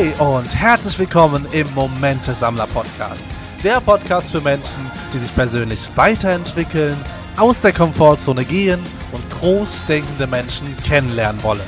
[0.00, 3.28] Hey und herzlich willkommen im Momente Sammler Podcast.
[3.62, 6.96] Der Podcast für Menschen, die sich persönlich weiterentwickeln,
[7.36, 8.80] aus der Komfortzone gehen
[9.12, 11.60] und großdenkende Menschen kennenlernen wollen.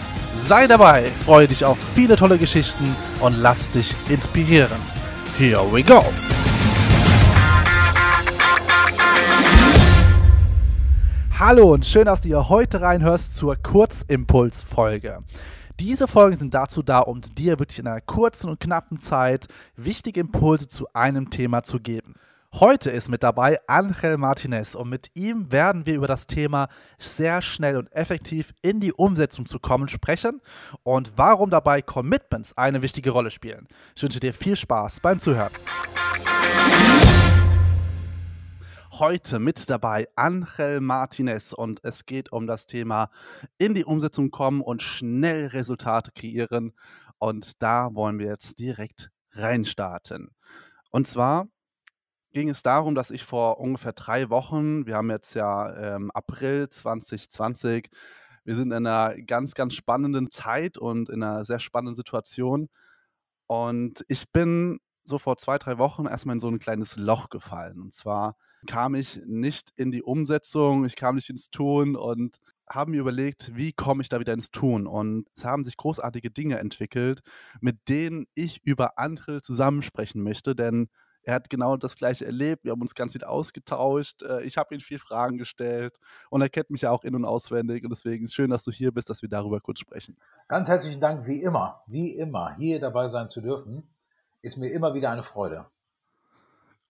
[0.47, 4.81] Sei dabei, freue dich auf viele tolle Geschichten und lass dich inspirieren.
[5.37, 6.03] Here we go!
[11.39, 15.19] Hallo und schön, dass du hier heute reinhörst zur Kurzimpulsfolge.
[15.81, 20.21] Diese Folgen sind dazu da, um dir wirklich in einer kurzen und knappen Zeit wichtige
[20.21, 22.15] Impulse zu einem Thema zu geben.
[22.55, 27.41] Heute ist mit dabei Angel Martinez und mit ihm werden wir über das Thema sehr
[27.41, 30.43] schnell und effektiv in die Umsetzung zu kommen sprechen
[30.83, 33.67] und warum dabei Commitments eine wichtige Rolle spielen.
[33.97, 35.53] Ich wünsche dir viel Spaß beim Zuhören.
[39.03, 43.11] Heute mit dabei Angel Martinez und es geht um das Thema
[43.59, 46.73] in die Umsetzung kommen und schnell Resultate kreieren.
[47.19, 50.31] Und da wollen wir jetzt direkt reinstarten.
[50.93, 51.49] Und zwar
[52.31, 56.69] ging es darum, dass ich vor ungefähr drei Wochen, wir haben jetzt ja ähm, April
[56.69, 57.91] 2020,
[58.45, 62.69] wir sind in einer ganz, ganz spannenden Zeit und in einer sehr spannenden Situation.
[63.49, 67.81] Und ich bin so vor zwei, drei Wochen erstmal in so ein kleines Loch gefallen.
[67.81, 68.37] Und zwar
[68.67, 73.55] kam ich nicht in die Umsetzung, ich kam nicht ins Tun und habe mir überlegt,
[73.55, 74.87] wie komme ich da wieder ins Tun?
[74.87, 77.21] Und es haben sich großartige Dinge entwickelt,
[77.61, 80.89] mit denen ich über andere zusammensprechen möchte, denn
[81.25, 82.65] er hat genau das Gleiche erlebt.
[82.65, 84.23] Wir haben uns ganz viel ausgetauscht.
[84.23, 85.99] Äh, ich habe ihm viel Fragen gestellt
[86.31, 87.85] und er kennt mich ja auch in- und auswendig.
[87.85, 90.17] Und deswegen ist es schön, dass du hier bist, dass wir darüber kurz sprechen.
[90.49, 93.89] Ganz herzlichen Dank, wie immer, wie immer, hier dabei sein zu dürfen.
[94.43, 95.67] Ist mir immer wieder eine Freude.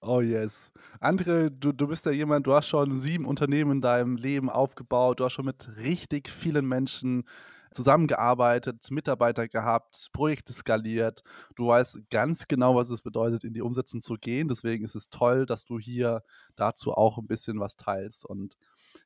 [0.00, 0.72] Oh yes.
[0.98, 5.20] Andre, du, du bist ja jemand, du hast schon sieben Unternehmen in deinem Leben aufgebaut,
[5.20, 7.24] du hast schon mit richtig vielen Menschen
[7.72, 11.22] zusammengearbeitet, Mitarbeiter gehabt, Projekte skaliert.
[11.54, 14.48] Du weißt ganz genau, was es bedeutet, in die Umsetzung zu gehen.
[14.48, 16.22] Deswegen ist es toll, dass du hier
[16.56, 18.24] dazu auch ein bisschen was teilst.
[18.24, 18.56] Und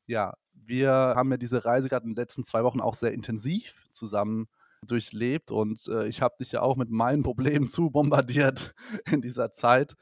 [0.07, 3.87] ja, wir haben ja diese Reise gerade in den letzten zwei Wochen auch sehr intensiv
[3.93, 4.49] zusammen
[4.83, 8.75] durchlebt und äh, ich habe dich ja auch mit meinen Problemen zu bombardiert
[9.11, 9.97] in dieser Zeit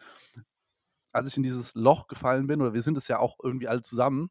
[1.15, 3.83] als ich in dieses Loch gefallen bin, oder wir sind es ja auch irgendwie alle
[3.83, 4.31] zusammen,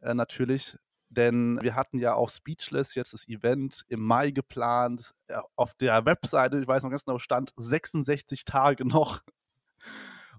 [0.00, 0.76] äh, natürlich,
[1.08, 5.14] denn wir hatten ja auch Speechless jetzt das Event im Mai geplant.
[5.54, 9.22] Auf der Webseite, ich weiß noch ganz genau, stand 66 Tage noch.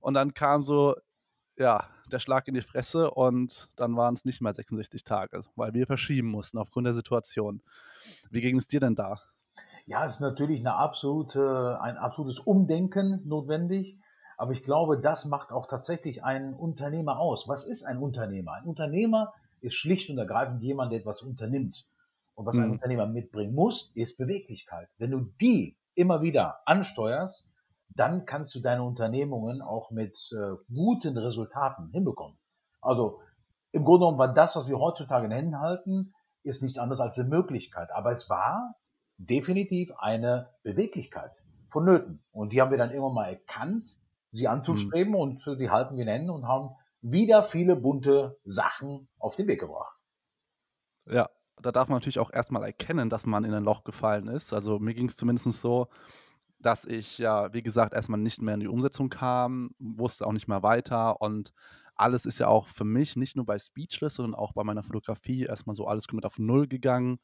[0.02, 0.96] Und dann kam so,
[1.58, 5.74] ja, der Schlag in die Fresse und dann waren es nicht mehr 66 Tage, weil
[5.74, 7.62] wir verschieben mussten aufgrund der Situation.
[8.30, 9.22] Wie ging es dir denn da?
[9.86, 14.00] Ja, es ist natürlich eine absolute, ein absolutes Umdenken notwendig.
[14.38, 17.48] Aber ich glaube, das macht auch tatsächlich einen Unternehmer aus.
[17.48, 18.54] Was ist ein Unternehmer?
[18.54, 21.86] Ein Unternehmer ist schlicht und ergreifend jemand, der etwas unternimmt.
[22.34, 22.72] Und was ein Mhm.
[22.72, 24.90] Unternehmer mitbringen muss, ist Beweglichkeit.
[24.98, 27.48] Wenn du die immer wieder ansteuerst,
[27.90, 32.38] dann kannst du deine Unternehmungen auch mit äh, guten Resultaten hinbekommen.
[32.82, 33.22] Also
[33.72, 36.14] im Grunde genommen war das, was wir heutzutage in Händen halten,
[36.44, 37.90] ist nichts anderes als eine Möglichkeit.
[37.92, 38.76] Aber es war
[39.18, 42.24] definitiv eine Beweglichkeit vonnöten.
[42.32, 43.98] Und die haben wir dann irgendwann mal erkannt,
[44.30, 49.08] sie anzustreben und äh, die halten wir in Händen und haben wieder viele bunte Sachen
[49.20, 50.06] auf den Weg gebracht.
[51.06, 51.30] Ja,
[51.62, 54.54] da darf man natürlich auch erstmal erkennen, dass man in ein Loch gefallen ist.
[54.54, 55.88] Also mir ging es zumindest so,
[56.60, 60.48] dass ich ja, wie gesagt, erstmal nicht mehr in die Umsetzung kam, wusste auch nicht
[60.48, 61.54] mehr weiter und
[61.96, 65.44] alles ist ja auch für mich nicht nur bei Speechless, sondern auch bei meiner Fotografie
[65.44, 67.20] erstmal so alles komplett auf Null gegangen.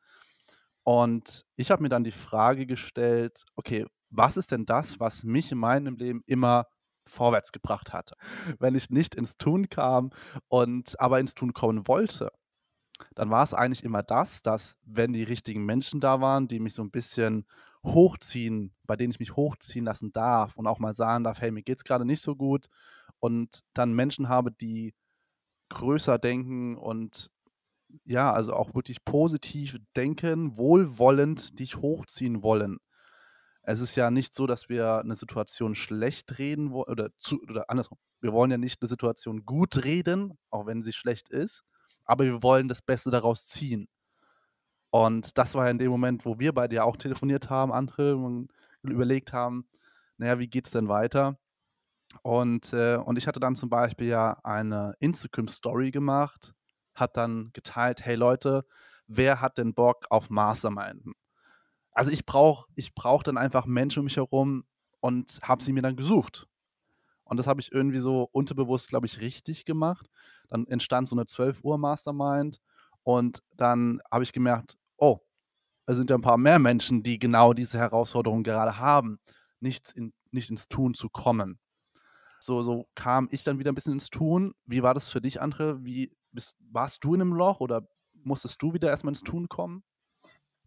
[0.83, 5.51] Und ich habe mir dann die Frage gestellt, okay, was ist denn das, was mich
[5.51, 6.65] in meinem Leben immer
[7.07, 8.11] vorwärts gebracht hat?
[8.59, 10.11] Wenn ich nicht ins Tun kam
[10.47, 12.31] und aber ins Tun kommen wollte,
[13.15, 16.75] dann war es eigentlich immer das, dass wenn die richtigen Menschen da waren, die mich
[16.75, 17.47] so ein bisschen
[17.85, 21.63] hochziehen, bei denen ich mich hochziehen lassen darf und auch mal sagen darf: „Hey, mir
[21.63, 22.67] geht's gerade nicht so gut“
[23.19, 24.93] und dann Menschen habe, die
[25.69, 27.29] größer denken und
[28.05, 32.77] ja, also auch wirklich positiv denken, wohlwollend dich hochziehen wollen.
[33.63, 37.09] Es ist ja nicht so, dass wir eine Situation schlecht reden wo oder
[37.49, 37.97] oder andersrum.
[38.21, 41.63] Wir wollen ja nicht eine Situation gut reden, auch wenn sie schlecht ist,
[42.05, 43.87] aber wir wollen das Beste daraus ziehen.
[44.91, 48.15] Und das war ja in dem Moment, wo wir beide ja auch telefoniert haben, andere
[48.17, 48.49] und
[48.83, 49.65] überlegt haben:
[50.17, 51.37] „Na ja, wie geht's denn weiter?“
[52.23, 56.53] Und, äh und ich hatte dann zum Beispiel ja eine Instagram-Story gemacht,
[57.01, 58.65] habe dann geteilt: „Hey Leute,
[59.07, 61.13] wer hat denn Bock auf Masterminden?“
[61.93, 64.65] Also, ich brauche ich brauche dann einfach Menschen um mich herum
[65.01, 66.47] und habe sie mir dann gesucht.
[67.25, 70.07] Und das habe ich irgendwie so unterbewusst, glaube ich, richtig gemacht.
[70.49, 72.59] Dann entstand so 'ne 12:00 Mastermind
[73.03, 75.19] und dann habe ich gemerkt: „Oh,
[75.87, 79.19] es sind ja 'n paar mehr Menschen, die genau diese Herausforderung gerade haben.
[79.61, 81.59] nichts in nicht ins Tun zu kommen.
[82.41, 84.53] So so kam ich dann wieder 'n bisschen ins Tun.
[84.65, 85.77] Wie war das für dich, André?
[85.85, 89.49] Wie bist warst du in 'nem Loch oder musstest du wieder erst mal ins Tun
[89.49, 89.83] kommen?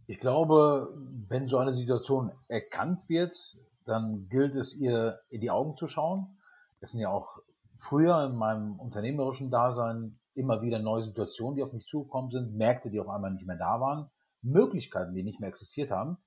[0.06, 0.92] Ich glaube,
[1.28, 6.38] wenn so eine Situation erkannt wird, dann gilt es, ihr in die Augen zu schauen.
[6.80, 7.38] Es sind ja auch
[7.76, 12.90] früher in meinem unternehmerischen Dasein immer wieder neue Situationen, die auf mich zugekommen sind, Märkte,
[12.90, 14.10] die auf einmal nicht mehr da waren,
[14.42, 16.18] Möglichkeiten, die nicht mehr existiert haben.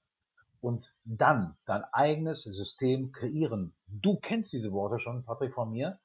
[0.61, 3.75] Und dann dein eigenes System kreieren.
[3.87, 5.99] Du kennst diese Worte schon, Patrick, von mir,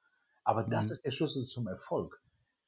[0.44, 0.92] aber das Mhm.
[0.92, 2.22] ist der Schlüssel zum Erfolg.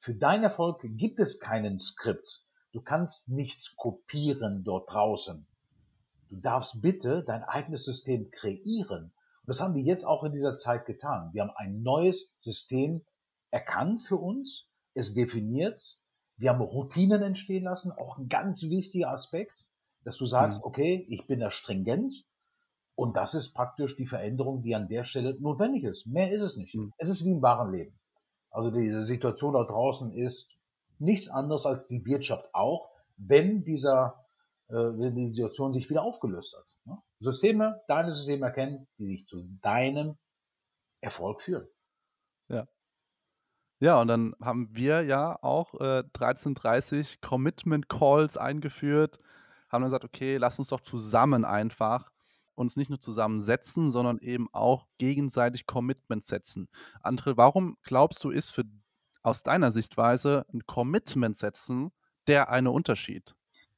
[0.05, 2.45] Für deinen Erfolg gibt es keinen Skript.
[2.73, 5.47] Du kannst nichts kopieren dort draußen.
[6.29, 9.05] Du darfst bitte dein eigenes System kreieren.
[9.05, 11.31] Und das haben wir jetzt auch in dieser Zeit getan.
[11.33, 13.03] Wir haben ein neues System
[13.49, 15.97] erkannt für uns, es definiert.
[16.37, 19.65] Wir haben Routinen entstehen lassen, auch ein ganz wichtiger Aspekt,
[20.03, 20.65] dass du sagst, Mhm.
[20.65, 22.13] okay, ich bin da stringent
[22.93, 26.05] und das ist praktisch die Veränderung, die an der Stelle notwendig ist.
[26.05, 26.75] Mehr ist es nicht.
[26.75, 26.93] Mhm.
[26.99, 27.99] Es ist wie im wahren Leben.
[28.55, 30.51] Also diese Situation da draußen ist
[30.99, 34.25] nichts anderes als die Wirtschaft auch, wenn dieser
[34.69, 36.77] äh, wenn die Situation sich wieder aufgelöst hat.
[36.85, 36.97] Ne?
[37.19, 40.17] Systeme, deine Systeme erkennen, die sich zu deinem
[41.01, 41.67] Erfolg führen.
[42.49, 42.65] Ja.
[43.81, 49.19] Ja, und dann haben wir ja auch, äh, 13:30 Commitment Calls eingeführt,
[49.69, 52.11] haben dann gesagt: „Okay, lass uns doch zusammen einfach
[52.55, 56.67] uns nicht nur zusammensetzen, sondern eben auch gegenseitig Commitments setzen.“
[57.03, 58.63] André, warum glaubst du, ist für
[59.23, 61.91] aus deiner Sichtweise 'n Commitment setzen
[62.27, 63.35] der eine Unterschied?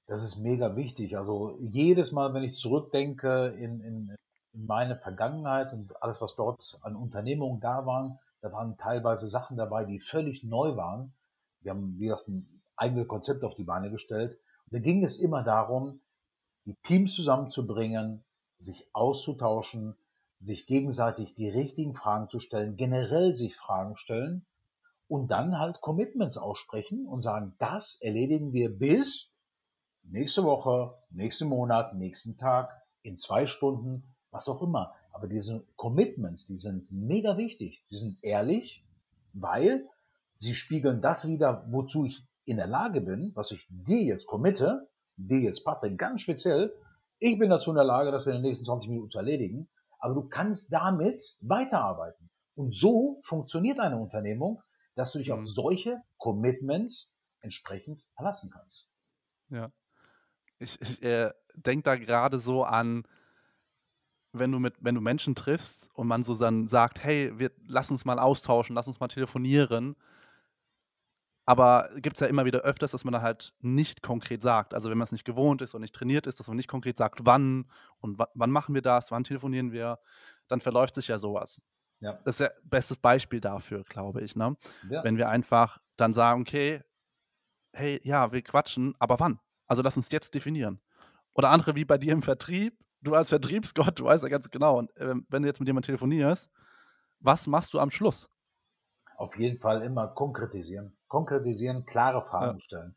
[0.10, 1.18] Das ist mega wichtig.
[1.18, 4.16] Also, jedes Mal, wenn ich zurückdenke in in
[4.54, 9.58] in meine Vergangenheit und alles, was dort an Unternehmungen da waren, da waren teilweise Sachen
[9.58, 11.14] dabei, die völlig neu waren.
[11.62, 14.40] Wir haben, wie gesagt, 'n eigenes Konzept auf die Beine gestellt.
[14.66, 16.00] Und da ging es immer darum,
[16.66, 18.24] die Teams zusammenzubringen,
[18.60, 19.96] sich auszutauschen,
[20.40, 24.46] sich gegenseitig die richtigen Fragen zu stellen, generell sich Fragen stellen
[25.08, 29.30] und dann halt Commitments aussprechen und sagen: „Das erledigen wir bis
[30.04, 32.72] nächste Woche, nächsten Monat, nächsten Tag,
[33.02, 34.94] in 2 Stunden“, was auch immer.
[35.12, 37.84] Aber diese Commitments, die sind mega wichtig.
[37.90, 38.86] Die sind ehrlich,
[39.34, 39.88] weil
[40.34, 44.90] sie spiegeln das wider, wozu ich in der Lage bin, was ich dir jetzt committe,
[45.16, 46.74] dir jetzt, Patrick, ganz speziell.
[47.20, 49.70] Ich bin dazu in der Lage, das in den nächsten 20 Minuten zu erledigen,
[50.00, 52.32] aber du kannst damit weiterarbeiten.
[52.56, 54.64] Und so funktioniert eine Unternehmung,
[54.96, 55.48] dass du dich auf Mhm.
[55.48, 58.90] solche Commitments entsprechend verlassen kannst.
[59.50, 59.72] Ja.
[60.60, 63.06] Ich ich, äh, denke da grade so an
[64.34, 67.92] wenn du mit wenn du Menschen triffst und man so dann sagt: „Hey, wir lass
[67.92, 69.96] uns mal austauschen, lass uns mal telefonieren.“
[71.50, 74.74] Aber gibt's ja immer wieder öfters, dass man da halt nicht konkret sagt.
[74.74, 77.22] Also, wenn man's nicht gewohnt ist und nicht trainiert ist, dass man nicht konkret sagt,
[77.26, 80.00] wann und wa wann machen wir das, wann telefonieren wir,
[80.50, 81.62] dann verläuft sich ja so was.
[82.00, 82.20] Ja.
[82.26, 84.58] Das ist ja bestes Beispiel dafür, glaube ich, ne?
[84.84, 85.04] Ja.
[85.04, 86.84] Wenn wir einfach dann sagen: „Okay,
[87.74, 89.40] hey, ja, wir quatschen, aber wann?
[89.68, 90.82] Also, lass uns jetzt definieren.“
[91.34, 92.78] Oder andere wie bei dir im Vertrieb.
[93.02, 95.88] Du als Vertriebsgott, du weißt ja ganz genau und, ähm, wenn du jetzt mit jemandem
[95.88, 96.52] telefonierst,
[97.20, 98.30] was machst du am Schluss?
[99.16, 100.97] Auf jeden Fall immer konkretisieren.
[101.12, 102.52] Konkretisieren, klare Ja.
[102.52, 102.96] Fragen stellen.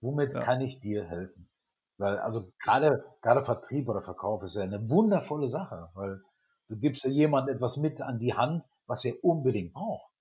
[0.00, 0.40] Womit Ja.
[0.40, 1.50] kann ich dir helfen?
[1.98, 6.22] Weil also grade grade Vertrieb oder Verkauf ist ja 'ne wundervolle Sache, weil
[6.68, 10.12] du gibst ja jemandem etwas mit an die Hand, was er unbedingt braucht.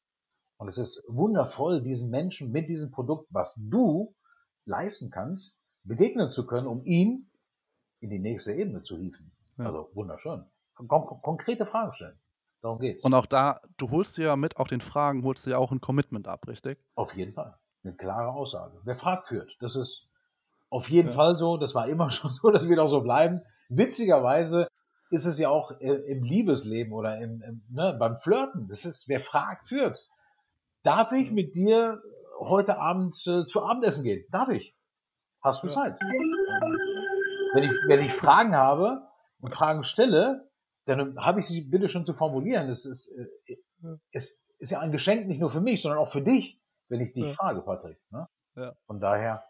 [0.57, 4.15] Und es ist wundervoll, diesen Menschen mit diesem Produkt, was du
[4.65, 7.31] leisten kannst, begegnen zu können, um ihn
[8.01, 9.33] in die nächste Ebene zu hieven.
[9.57, 9.73] Ja.
[9.73, 10.45] Also wunderschön.
[10.75, 12.19] Kon konkrete Fragen stellen.
[12.63, 13.05] Darum geht's.
[13.05, 15.71] Und auch da du holst dir ja mit auch den Fragen holst du ja auch
[15.71, 16.79] 'n Commitment ab, richtig?
[16.97, 17.57] Auf jeden Fall.
[17.83, 18.81] 'Ne klare Aussage.
[18.83, 19.55] Wer fragt, führt.
[19.59, 20.07] Das ist
[20.69, 21.13] auf jeden Ja.
[21.13, 21.57] Fall so.
[21.57, 23.41] Das war immer schon so, das wird auch so bleiben.
[23.69, 24.67] Witzigerweise
[25.11, 28.67] ist es ja auch, äh, im Liebesleben oder im im ne, beim Flirten.
[28.69, 30.07] Das ist wer fragt, führt.
[30.83, 32.01] „Darf ich mit dir
[32.41, 34.77] heute Abend, äh, zu Abendessen gehen?“ „Darf ich.“
[35.43, 35.73] „Hast du Ja.
[35.73, 35.99] Zeit?“
[37.53, 39.07] Wenn ich wenn ich Fragen habe
[39.41, 40.48] und Fragen stelle,
[40.95, 42.69] dann habe ich sie bitte schon zu formulieren.
[42.69, 43.99] Es ist, äh, Ja.
[44.11, 47.13] es ist ja ein Geschenk nicht nur für mich, sondern auch für dich, wenn ich
[47.13, 47.35] dich Ja.
[47.35, 48.27] frage, Patrick, ne?
[48.55, 48.75] Ja.
[48.87, 49.43] Von daher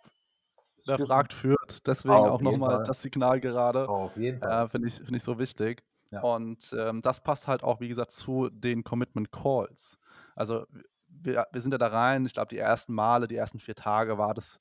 [0.86, 1.88] Wer fragt, führt.
[1.88, 2.84] Deswegen auch noch jeden mal Fall.
[2.84, 3.90] das Signal gerade.
[3.90, 4.64] Auf jeden Fall.
[4.64, 5.84] Äh, finde ich finde ich so wichtig.
[6.12, 6.24] Ja.
[6.24, 9.98] Und, ähm, das passt halt auch, wie gesagt, zu den Commitment Calls.
[10.36, 10.66] Also,
[11.08, 14.18] wir wir sind ja da rein ich glaube, die ersten Male, die ersten 4 Tage
[14.18, 14.60] war das,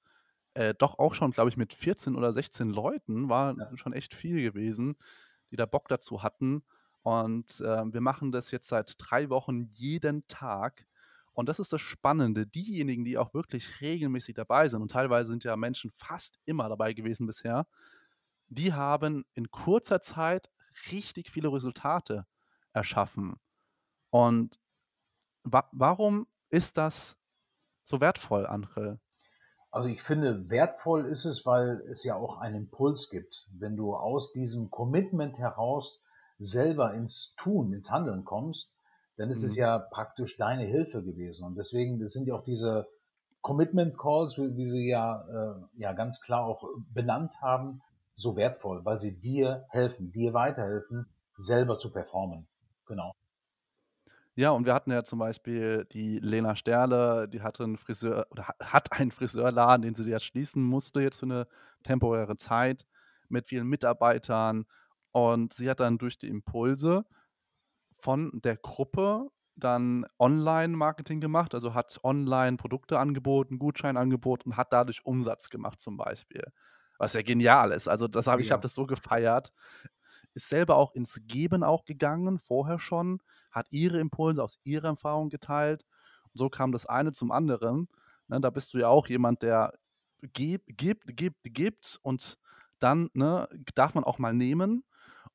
[0.54, 3.70] äh, doch auch schon, glaube ich, mit 14 oder 16 Leuten, war Ja.
[3.76, 4.97] schon echt viel gewesen,
[5.50, 6.62] die da Bock dazu hatten.
[7.02, 10.87] Und, ähm, wir machen das jetzt seit 3 Wochen jeden Tag.
[11.33, 12.47] Und das ist das Spannende.
[12.47, 16.93] Diejenigen, die auch wirklich regelmäßig dabei sind und teilweise sind ja Menschen fast immer dabei
[16.95, 17.67] gewesen bisher,
[18.49, 20.50] die haben in kurzer Zeit
[20.93, 22.26] richtig viele Resultate
[22.73, 23.37] erschaffen.
[24.11, 24.59] Und
[25.45, 27.19] wa warum ist das
[27.85, 29.00] so wertvoll, Angel?
[29.70, 33.48] Also ich finde, wertvoll ist es, weil es ja auch einen Impuls gibt.
[33.52, 36.00] Wenn du aus diesem Commitment heraus
[36.38, 38.75] selber ins Tun, ins Handeln kommst,
[39.16, 39.48] dann ist mhm.
[39.50, 41.44] es ja praktisch deine Hilfe gewesen.
[41.44, 42.88] Und deswegen das sind ja auch diese
[43.42, 47.82] Commitment Calls, wie, wie sie ja, äh, ja ganz klar auch benannt haben,
[48.16, 51.06] so wertvoll, weil sie dir helfen, dir weiterhelfen,
[51.37, 52.46] selber zu performen.
[52.87, 53.12] Genau.
[54.38, 58.47] Ja, und wir hatten ja zum Beispiel die Lena Sterle, die hatte einen Friseur oder
[58.62, 61.49] hat einen Friseurladen, den sie jetzt schließen musste jetzt für eine
[61.83, 62.87] temporäre Zeit
[63.28, 64.66] mit vielen Mitarbeitern.
[65.11, 67.04] Und sie hat dann durch die Impulse
[67.99, 69.26] von der Gruppe
[69.57, 75.97] dann Online-Marketing gemacht, also hat online Produkte angeboten, Gutscheinangebot und hat dadurch Umsatz gemacht zum
[75.97, 76.45] Beispiel.
[76.97, 77.88] Was ja genial ist.
[77.88, 79.52] Also das habe ich habe das so gefeiert
[80.38, 85.30] ist selber auch ins Geben auch gegangen, vorher schon, hat ihre Impulse aus ihrer Erfahrung
[85.30, 85.85] geteilt.
[86.33, 87.88] Und so kam das eine zum anderen.
[88.28, 89.75] Ne, da bist du ja auch jemand, der
[90.33, 92.38] gibt, gibt, gibt, gibt und
[92.78, 94.85] dann ne, darf man auch mal nehmen.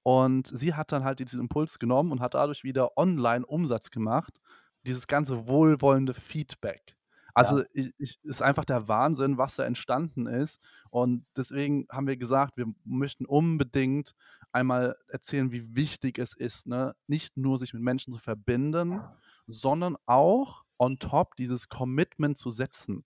[0.03, 4.39] Und sie hat dann halt diesen Impuls genommen und hat dadurch wieder online Umsatz gemacht.
[4.86, 6.95] Dieses ganze wohlwollende Feedback.
[7.33, 7.65] Also ja.
[7.74, 10.62] ich, ich, ist einfach der Wahnsinn, was da entstanden ist.
[10.91, 14.13] Und deswegen haben wir gesagt, wir möchten unbedingt
[14.53, 16.95] einmal erzählen, wie wichtig es ist, ne?
[17.07, 19.01] nicht nur sich mit Menschen zu verbinden,
[19.48, 23.03] sondern auch on top dieses Commitment zu setzen.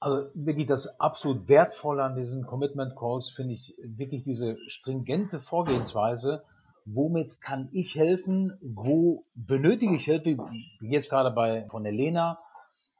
[0.00, 6.42] Also wirklich das absolut Wertvolle an diesen Commitment Calls finde ich wirklich diese stringente Vorgehensweise.
[6.84, 8.58] Womit kann ich helfen?
[8.60, 10.38] Wo benötige ich Hilfe?
[10.80, 12.40] Wie jetzt gerade bei von der Lena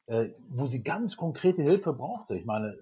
[0.06, 2.36] äh, wo sie ganz konkrete Hilfe brauchte.
[2.36, 2.76] Ich meine,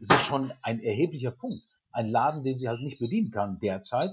[0.00, 1.62] es ist schon ein erheblicher Punkt.
[1.92, 4.12] Ein Laden, den sie halt nicht bedienen kann derzeit.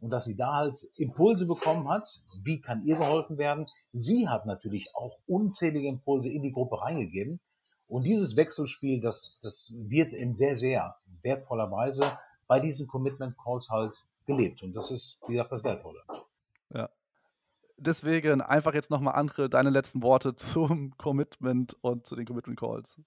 [0.00, 2.06] Und dass sie da halt Impulse bekommen hat,
[2.42, 3.66] wie kann ihr geholfen werden.
[3.92, 7.40] Sie hat natürlich auch unzählige Impulse in die Gruppe reingegeben.
[7.88, 12.02] Und dieses Wechselspiel, das, das wird in sehr, sehr wertvoller Weise
[12.46, 14.62] bei diesen Commitment Calls halt gelebt.
[14.62, 16.02] Und das ist, wie gesagt, das Wertvolle.
[16.74, 16.88] Ja,
[17.76, 22.98] deswegen einfach jetzt nochmal andere, deine letzten Worte zum Commitment und zu den Commitment Calls.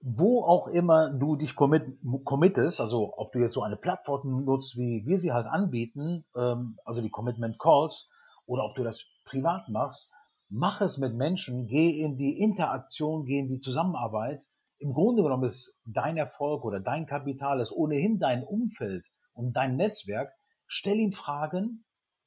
[0.00, 4.76] Wo auch immer du dich commit, committest, also ob du jetzt so eine Plattform nutzt,
[4.76, 8.08] wie wir sie halt anbieten, ähm, also die Commitment Calls,
[8.46, 10.10] oder ob du das privat machst,
[10.48, 14.42] mach es mit Menschen, geh in die Interaktion, geh in die Zusammenarbeit.
[14.78, 19.76] Im Grunde genommen ist dein Erfolg oder dein Kapital ist ohnehin dein Umfeld und dein
[19.76, 20.32] Netzwerk.
[20.66, 21.84] Stell ihm Fragen,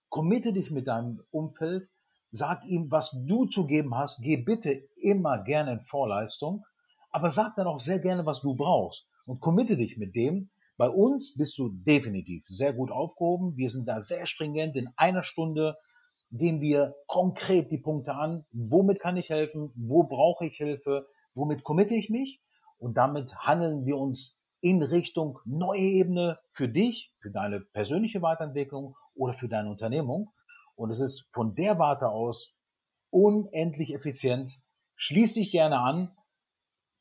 [0.10, 1.88] committe dich mit deinem Umfeld,
[2.32, 6.66] sag ihm, was du zu geben hast, geh bitte immer gerne in Vorleistung,
[7.12, 10.50] aber sag dann auch sehr gerne, was du brauchst und committe dich mit dem.
[10.78, 13.58] Bei uns bist du definitiv sehr gut aufgehoben.
[13.58, 14.75] Wir sind da sehr stringent.
[14.75, 15.78] In einer Stunde
[16.32, 18.46] gehen wir konkret die Punkte an.
[18.51, 19.72] Womit kann ich helfen?
[19.75, 21.08] Wo brauche ich Hilfe?
[21.34, 22.42] Womit committe ich mich?
[22.78, 28.96] Und damit handeln wir uns in Richtung neue Ebene für dich, für deine persönliche Weiterentwicklung
[29.16, 30.32] oder für deine Unternehmung.
[30.75, 32.54] Und es ist von der Warte aus
[33.10, 34.62] unendlich effizient.
[34.96, 36.16] Schließ dich gerne an.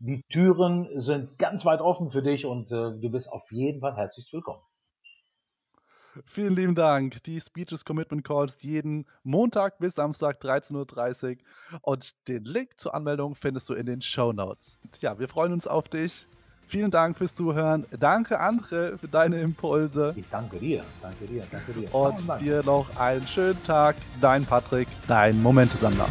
[0.01, 3.97] Die Türen sind ganz weit offen für dich und äh, du bist auf jeden Fall
[3.97, 4.63] herzlich willkommen.
[6.25, 7.23] Vielen lieben Dank.
[7.25, 11.37] Die Speeches Commitment Calls jeden Montag bis Samstag 13.30 Uhr.
[11.83, 14.81] Und den Link zur Anmeldung findest du in den Show Notes.
[15.01, 16.27] Ja, wir freuen uns auf dich.
[16.67, 17.87] Vielen Dank fürs Zuhören.
[17.99, 20.13] Danke, Andre, für deine Impulse.
[20.17, 20.85] Ich danke dir.
[21.01, 21.43] Danke dir.
[21.51, 21.95] Danke dir.
[21.95, 23.97] Und dir noch einen schönen Tag.
[24.21, 26.09] Dein Patrick, dein Momentesammler.